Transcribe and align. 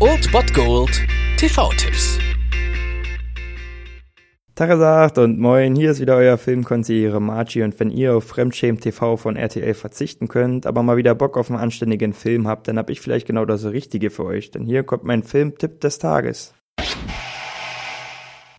Old 0.00 0.32
Bot 0.32 0.54
Gold 0.54 1.06
TV-Tipps. 1.36 2.18
Tagesagt 4.54 5.18
und 5.18 5.38
moin, 5.38 5.76
hier 5.76 5.90
ist 5.90 6.00
wieder 6.00 6.16
euer 6.16 6.38
Filmkonsigliere 6.38 7.20
Margie 7.20 7.62
und 7.62 7.78
wenn 7.78 7.90
ihr 7.90 8.16
auf 8.16 8.24
Fremdschämen 8.24 8.80
TV 8.80 9.18
von 9.18 9.36
RTL 9.36 9.74
verzichten 9.74 10.28
könnt, 10.28 10.64
aber 10.64 10.82
mal 10.82 10.96
wieder 10.96 11.14
Bock 11.14 11.36
auf 11.36 11.50
einen 11.50 11.60
anständigen 11.60 12.14
Film 12.14 12.48
habt, 12.48 12.66
dann 12.66 12.78
hab 12.78 12.88
ich 12.88 13.02
vielleicht 13.02 13.26
genau 13.26 13.44
das 13.44 13.66
Richtige 13.66 14.08
für 14.08 14.24
euch, 14.24 14.50
denn 14.50 14.64
hier 14.64 14.82
kommt 14.82 15.04
mein 15.04 15.22
Filmtipp 15.22 15.82
des 15.82 15.98
Tages. 15.98 16.54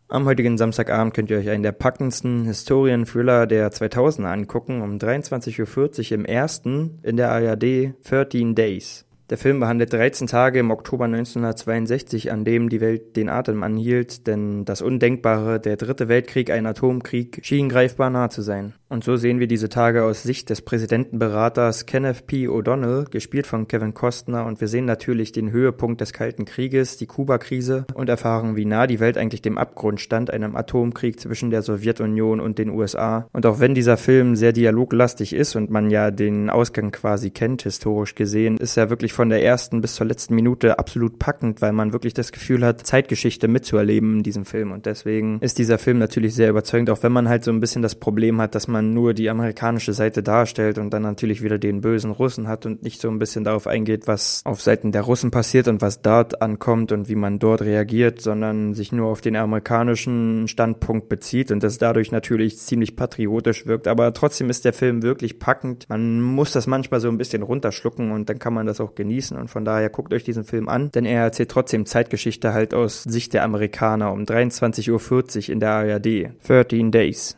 Am 0.07 0.25
heutigen 0.25 0.59
Samstagabend 0.59 1.15
könnt 1.15 1.31
ihr 1.31 1.39
euch 1.39 1.49
einen 1.49 1.63
der 1.63 1.71
packendsten 1.71 2.45
Historien-Thriller 2.45 3.47
der 3.47 3.71
2000er 3.71 4.25
angucken, 4.25 4.83
um 4.83 4.99
23.40 4.99 6.11
Uhr 6.11 6.11
im 6.11 6.25
ersten 6.25 6.99
in 7.01 7.17
der 7.17 7.31
ARD 7.31 7.95
13 8.07 8.53
Days. 8.53 9.05
Der 9.31 9.39
Film 9.39 9.59
behandelt 9.59 9.91
13 9.91 10.27
Tage 10.27 10.59
im 10.59 10.69
Oktober 10.69 11.05
1962, 11.05 12.31
an 12.31 12.45
dem 12.45 12.69
die 12.69 12.79
Welt 12.79 13.15
den 13.15 13.27
Atem 13.27 13.63
anhielt, 13.63 14.27
denn 14.27 14.65
das 14.65 14.83
Undenkbare, 14.83 15.59
der 15.59 15.77
dritte 15.77 16.07
Weltkrieg, 16.07 16.51
ein 16.51 16.67
Atomkrieg, 16.67 17.39
schien 17.41 17.67
greifbar 17.67 18.11
nah 18.11 18.29
zu 18.29 18.43
sein. 18.43 18.75
Und 18.95 19.03
so 19.03 19.17
sehen 19.17 19.41
wir 19.41 19.47
diese 19.47 19.67
Tage 19.67 20.05
aus 20.05 20.23
Sicht 20.23 20.49
des 20.49 20.61
Präsidentenberaters 20.61 21.85
Kenneth 21.85 22.27
P. 22.27 22.47
O'Donnell, 22.47 23.09
gespielt 23.09 23.45
von 23.45 23.67
Kevin 23.67 23.93
Costner, 23.93 24.45
und 24.45 24.61
wir 24.61 24.69
sehen 24.69 24.85
natürlich 24.85 25.33
den 25.33 25.51
Höhepunkt 25.51 25.99
des 25.99 26.13
Kalten 26.13 26.45
Krieges, 26.45 26.95
die 26.95 27.05
Kuba-Krise, 27.05 27.87
und 27.93 28.07
erfahren, 28.07 28.55
wie 28.55 28.63
nah 28.63 28.87
die 28.87 29.01
Welt 29.01 29.17
eigentlich 29.17 29.41
dem 29.41 29.57
Abgrund 29.57 29.99
stand, 29.99 30.31
einem 30.31 30.55
Atomkrieg 30.55 31.19
zwischen 31.19 31.49
der 31.49 31.61
Sowjetunion 31.61 32.39
und 32.39 32.57
den 32.57 32.69
USA. 32.69 33.27
Und 33.33 33.45
auch 33.45 33.59
wenn 33.59 33.75
dieser 33.75 33.97
Film 33.97 34.37
sehr 34.37 34.53
dialoglastig 34.53 35.33
ist 35.33 35.57
und 35.57 35.69
man 35.69 35.89
ja 35.89 36.09
den 36.09 36.49
Ausgang 36.49 36.91
quasi 36.91 37.31
kennt, 37.31 37.63
historisch 37.63 38.15
gesehen, 38.15 38.55
ist 38.55 38.77
er 38.77 38.89
wirklich 38.89 39.11
von 39.11 39.27
der 39.27 39.43
ersten 39.43 39.81
bis 39.81 39.95
zur 39.95 40.07
letzten 40.07 40.35
Minute 40.35 40.79
absolut 40.79 41.19
packend, 41.19 41.61
weil 41.61 41.73
man 41.73 41.91
wirklich 41.91 42.13
das 42.13 42.31
Gefühl 42.31 42.65
hat, 42.65 42.87
Zeitgeschichte 42.87 43.49
mitzuerleben 43.49 44.19
in 44.19 44.23
diesem 44.23 44.45
Film. 44.45 44.71
Und 44.71 44.85
deswegen 44.85 45.39
ist 45.41 45.57
dieser 45.57 45.79
Film 45.79 45.97
natürlich 45.97 46.33
sehr 46.33 46.49
überzeugend, 46.49 46.89
auch 46.89 47.03
wenn 47.03 47.11
man 47.11 47.27
halt 47.27 47.43
so 47.43 47.51
ein 47.51 47.59
bisschen 47.59 47.81
das 47.81 47.95
Problem 47.95 48.39
hat, 48.39 48.55
dass 48.55 48.69
man 48.69 48.84
nur 48.93 49.13
die 49.13 49.29
amerikanische 49.29 49.93
Seite 49.93 50.23
darstellt 50.23 50.77
und 50.77 50.91
dann 50.91 51.01
natürlich 51.01 51.41
wieder 51.41 51.57
den 51.57 51.81
bösen 51.81 52.11
Russen 52.11 52.47
hat 52.47 52.65
und 52.65 52.83
nicht 52.83 53.01
so 53.01 53.09
ein 53.09 53.19
bisschen 53.19 53.43
darauf 53.43 53.67
eingeht, 53.67 54.07
was 54.07 54.41
auf 54.45 54.61
Seiten 54.61 54.91
der 54.91 55.01
Russen 55.01 55.31
passiert 55.31 55.67
und 55.67 55.81
was 55.81 56.01
dort 56.01 56.41
ankommt 56.41 56.91
und 56.91 57.09
wie 57.09 57.15
man 57.15 57.39
dort 57.39 57.61
reagiert, 57.61 58.21
sondern 58.21 58.73
sich 58.73 58.91
nur 58.91 59.07
auf 59.07 59.21
den 59.21 59.35
amerikanischen 59.35 60.47
Standpunkt 60.47 61.09
bezieht 61.09 61.51
und 61.51 61.63
das 61.63 61.77
dadurch 61.77 62.11
natürlich 62.11 62.57
ziemlich 62.57 62.95
patriotisch 62.95 63.65
wirkt. 63.65 63.87
Aber 63.87 64.13
trotzdem 64.13 64.49
ist 64.49 64.65
der 64.65 64.73
Film 64.73 65.03
wirklich 65.03 65.39
packend. 65.39 65.87
Man 65.89 66.21
muss 66.21 66.51
das 66.51 66.67
manchmal 66.67 66.99
so 66.99 67.07
ein 67.07 67.17
bisschen 67.17 67.43
runterschlucken 67.43 68.11
und 68.11 68.29
dann 68.29 68.39
kann 68.39 68.53
man 68.53 68.65
das 68.65 68.79
auch 68.79 68.95
genießen 68.95 69.15
genießen 69.15 69.37
und 69.37 69.49
von 69.49 69.65
daher 69.65 69.89
guckt 69.89 70.13
euch 70.13 70.23
diesen 70.23 70.43
Film 70.43 70.67
an, 70.67 70.91
denn 70.91 71.05
er 71.05 71.23
erzählt 71.23 71.49
trotzdem 71.49 71.85
Zeitgeschichte 71.85 72.53
halt 72.53 72.73
aus 72.73 73.03
Sicht 73.03 73.33
der 73.33 73.43
Amerikaner 73.43 74.11
um 74.11 74.23
23.40 74.23 74.91
Uhr 74.91 75.53
in 75.53 75.59
der 75.59 75.71
ARD. 75.71 76.31
13 76.47 76.91
Days. 76.91 77.37